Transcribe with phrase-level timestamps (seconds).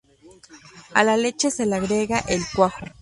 [0.95, 2.87] A la leche se le agrega el cuajo.